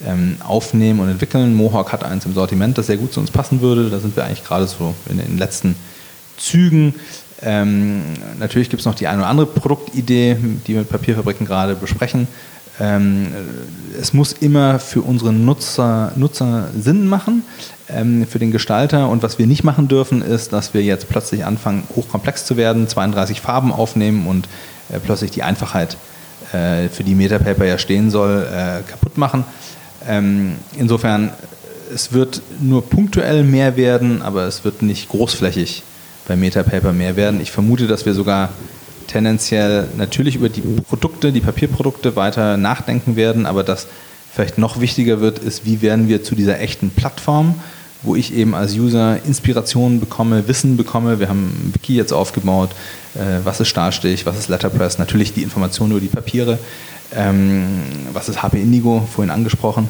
ähm, 0.05 0.37
aufnehmen 0.41 1.01
und 1.01 1.09
entwickeln. 1.09 1.55
Mohawk 1.55 1.93
hat 1.93 2.05
eins 2.05 2.27
im 2.27 2.35
Sortiment, 2.35 2.77
das 2.79 2.87
sehr 2.87 2.97
gut 2.97 3.13
zu 3.13 3.21
uns 3.21 3.31
passen 3.31 3.61
würde. 3.61 3.91
Da 3.91 4.01
sind 4.01 4.17
wir 4.17 4.25
eigentlich 4.25 4.45
gerade 4.45 4.67
so 4.67 4.95
in 5.09 5.19
den 5.19 5.39
letzten 5.39 5.77
Zügen. 6.37 6.95
Ähm, 7.43 8.03
natürlich 8.39 8.69
gibt 8.69 8.81
es 8.81 8.87
noch 8.87 8.95
die 8.95 9.07
eine 9.07 9.19
oder 9.19 9.29
andere 9.29 9.47
Produktidee, 9.47 10.37
die 10.67 10.73
wir 10.73 10.81
mit 10.81 10.91
Papierfabriken 10.91 11.47
gerade 11.47 11.75
besprechen. 11.75 12.29
Ähm, 12.79 13.29
es 14.01 14.13
muss 14.13 14.33
immer 14.33 14.79
für 14.79 15.03
unsere 15.03 15.33
Nutzer, 15.33 16.13
Nutzer 16.17 16.69
Sinn 16.79 17.07
machen 17.07 17.43
ähm, 17.89 18.27
für 18.27 18.39
den 18.39 18.51
Gestalter. 18.51 19.09
Und 19.09 19.23
was 19.23 19.39
wir 19.39 19.47
nicht 19.47 19.65
machen 19.65 19.89
dürfen, 19.89 20.23
ist, 20.23 20.53
dass 20.53 20.75
wir 20.75 20.83
jetzt 20.83 21.09
plötzlich 21.09 21.45
anfangen, 21.45 21.85
hochkomplex 21.95 22.47
zu 22.47 22.57
werden, 22.57 22.89
32 22.89 23.41
Farben 23.41 23.73
aufnehmen 23.73 24.27
und 24.27 24.49
äh, 24.91 24.99
plötzlich 24.99 25.31
die 25.31 25.43
Einfachheit, 25.43 25.97
äh, 26.53 26.89
für 26.89 27.05
die 27.05 27.15
Metapaper 27.15 27.65
ja 27.65 27.79
stehen 27.79 28.11
soll, 28.11 28.47
äh, 28.51 28.83
kaputt 28.89 29.19
machen. 29.19 29.45
Ähm, 30.09 30.57
insofern, 30.77 31.31
es 31.95 32.13
wird 32.13 32.41
nur 32.61 32.89
punktuell 32.89 33.43
mehr 33.45 33.77
werden, 33.77 34.23
aber 34.23 34.45
es 34.45 34.65
wird 34.65 34.83
nicht 34.83 35.09
großflächig 35.09 35.83
bei 36.27 36.37
Metapaper 36.37 36.93
mehr 36.93 37.17
werden. 37.17 37.41
Ich 37.41 37.51
vermute, 37.51 37.87
dass 37.87 38.07
wir 38.07 38.15
sogar 38.15 38.51
tendenziell 39.11 39.89
natürlich 39.97 40.37
über 40.37 40.49
die 40.49 40.61
Produkte, 40.61 41.33
die 41.33 41.41
Papierprodukte 41.41 42.17
weiter 42.17 42.57
nachdenken 42.57 43.17
werden, 43.17 43.45
aber 43.45 43.65
das 43.65 43.89
vielleicht 44.33 44.59
noch 44.59 44.81
wichtiger 44.81 45.21
wird, 45.21 45.41
ist, 45.41 45.65
wie 45.65 45.83
werden 45.83 46.09
wir 46.09 46.23
zu 46.23 46.35
dieser 46.35 46.61
echten 46.61 46.91
Plattform, 46.91 47.57
wo 48.03 48.15
ich 48.15 48.33
eben 48.33 48.55
als 48.55 48.75
User 48.75 49.19
Inspirationen 49.27 49.99
bekomme, 49.99 50.47
Wissen 50.47 50.77
bekomme. 50.77 51.19
Wir 51.19 51.29
haben 51.29 51.47
ein 51.47 51.75
Wiki 51.75 51.97
jetzt 51.97 52.13
aufgebaut, 52.13 52.71
äh, 53.15 53.45
was 53.45 53.61
ist 53.61 53.69
Stahlstich, 53.69 54.25
was 54.27 54.39
ist 54.39 54.49
Letterpress, 54.49 54.99
natürlich 54.99 55.35
die 55.35 55.43
Informationen 55.43 55.91
über 55.93 56.01
die 56.01 56.07
Papiere, 56.07 56.59
ähm, 57.15 57.67
was 58.13 58.29
ist 58.29 58.43
HP 58.43 58.61
Indigo, 58.61 59.07
vorhin 59.13 59.33
angesprochen. 59.33 59.89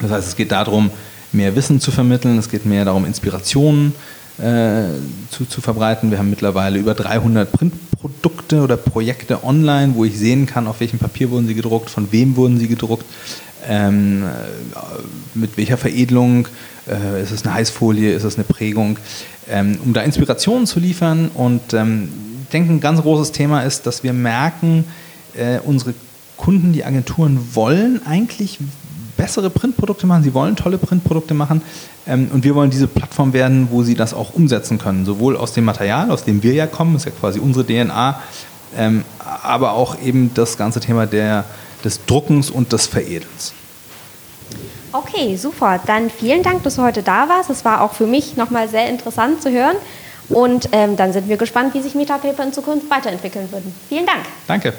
Das 0.00 0.12
heißt, 0.12 0.28
es 0.28 0.36
geht 0.36 0.52
darum, 0.52 0.90
mehr 1.32 1.56
Wissen 1.56 1.80
zu 1.80 1.90
vermitteln, 1.90 2.38
es 2.38 2.48
geht 2.48 2.64
mehr 2.64 2.84
darum, 2.84 3.04
Inspirationen 3.04 3.92
äh, 4.40 4.84
zu, 5.30 5.44
zu 5.44 5.60
verbreiten. 5.60 6.10
Wir 6.10 6.18
haben 6.18 6.30
mittlerweile 6.30 6.78
über 6.78 6.94
300 6.94 7.50
Printprodukte 7.52 8.62
oder 8.62 8.76
Projekte 8.76 9.44
online, 9.44 9.94
wo 9.94 10.04
ich 10.04 10.18
sehen 10.18 10.46
kann, 10.46 10.66
auf 10.66 10.80
welchem 10.80 10.98
Papier 10.98 11.30
wurden 11.30 11.46
sie 11.46 11.54
gedruckt, 11.54 11.90
von 11.90 12.10
wem 12.12 12.36
wurden 12.36 12.58
sie 12.58 12.68
gedruckt, 12.68 13.04
ähm, 13.68 14.24
mit 15.34 15.56
welcher 15.56 15.76
Veredelung, 15.76 16.48
äh, 16.88 17.22
ist 17.22 17.30
es 17.30 17.44
eine 17.44 17.54
Heißfolie, 17.54 18.12
ist 18.12 18.24
es 18.24 18.36
eine 18.36 18.44
Prägung, 18.44 18.98
ähm, 19.48 19.78
um 19.84 19.92
da 19.92 20.02
Inspirationen 20.02 20.66
zu 20.66 20.80
liefern. 20.80 21.30
Und 21.34 21.74
ähm, 21.74 22.08
ich 22.44 22.48
denke, 22.50 22.72
ein 22.72 22.80
ganz 22.80 23.02
großes 23.02 23.32
Thema 23.32 23.62
ist, 23.62 23.86
dass 23.86 24.02
wir 24.02 24.12
merken, 24.12 24.84
äh, 25.36 25.58
unsere 25.60 25.94
Kunden, 26.36 26.72
die 26.72 26.84
Agenturen 26.84 27.38
wollen 27.52 28.00
eigentlich 28.06 28.58
bessere 29.20 29.50
Printprodukte 29.50 30.06
machen, 30.06 30.22
sie 30.22 30.32
wollen 30.32 30.56
tolle 30.56 30.78
Printprodukte 30.78 31.34
machen 31.34 31.60
ähm, 32.06 32.30
und 32.32 32.42
wir 32.42 32.54
wollen 32.54 32.70
diese 32.70 32.86
Plattform 32.86 33.34
werden, 33.34 33.68
wo 33.70 33.82
sie 33.82 33.94
das 33.94 34.14
auch 34.14 34.32
umsetzen 34.32 34.78
können, 34.78 35.04
sowohl 35.04 35.36
aus 35.36 35.52
dem 35.52 35.64
Material, 35.66 36.10
aus 36.10 36.24
dem 36.24 36.42
wir 36.42 36.54
ja 36.54 36.66
kommen, 36.66 36.96
ist 36.96 37.04
ja 37.04 37.12
quasi 37.12 37.38
unsere 37.38 37.66
DNA, 37.66 38.18
ähm, 38.78 39.04
aber 39.42 39.72
auch 39.72 40.00
eben 40.00 40.32
das 40.32 40.56
ganze 40.56 40.80
Thema 40.80 41.04
der, 41.04 41.44
des 41.84 42.04
Druckens 42.06 42.48
und 42.48 42.72
des 42.72 42.86
Veredelns. 42.86 43.52
Okay, 44.92 45.36
super. 45.36 45.78
Dann 45.86 46.08
vielen 46.08 46.42
Dank, 46.42 46.62
dass 46.64 46.76
du 46.76 46.82
heute 46.82 47.02
da 47.02 47.28
warst. 47.28 47.50
Es 47.50 47.64
war 47.64 47.82
auch 47.82 47.92
für 47.92 48.06
mich 48.06 48.36
nochmal 48.36 48.68
sehr 48.68 48.88
interessant 48.88 49.42
zu 49.42 49.50
hören. 49.50 49.76
Und 50.28 50.70
ähm, 50.72 50.96
dann 50.96 51.12
sind 51.12 51.28
wir 51.28 51.36
gespannt, 51.36 51.74
wie 51.74 51.82
sich 51.82 51.94
Metapaper 51.94 52.42
in 52.42 52.52
Zukunft 52.52 52.90
weiterentwickeln 52.90 53.52
würden. 53.52 53.72
Vielen 53.88 54.06
Dank. 54.06 54.20
Danke. 54.48 54.72